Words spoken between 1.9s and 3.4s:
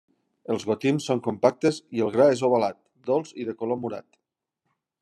i el gra és ovalat, dolç